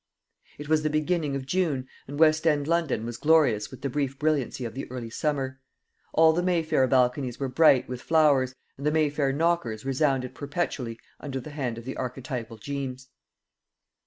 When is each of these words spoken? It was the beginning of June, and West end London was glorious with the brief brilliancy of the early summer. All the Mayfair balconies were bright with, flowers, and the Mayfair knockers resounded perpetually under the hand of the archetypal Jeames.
It 0.57 0.67
was 0.67 0.81
the 0.81 0.89
beginning 0.89 1.35
of 1.35 1.45
June, 1.45 1.87
and 2.07 2.17
West 2.17 2.47
end 2.47 2.67
London 2.67 3.05
was 3.05 3.17
glorious 3.17 3.69
with 3.69 3.83
the 3.83 3.89
brief 3.89 4.17
brilliancy 4.17 4.65
of 4.65 4.73
the 4.73 4.89
early 4.89 5.11
summer. 5.11 5.59
All 6.11 6.33
the 6.33 6.41
Mayfair 6.41 6.87
balconies 6.87 7.39
were 7.39 7.47
bright 7.49 7.87
with, 7.87 8.01
flowers, 8.01 8.55
and 8.77 8.87
the 8.87 8.91
Mayfair 8.91 9.31
knockers 9.31 9.85
resounded 9.85 10.33
perpetually 10.33 10.97
under 11.19 11.39
the 11.39 11.51
hand 11.51 11.77
of 11.77 11.85
the 11.85 11.97
archetypal 11.97 12.57
Jeames. 12.57 13.09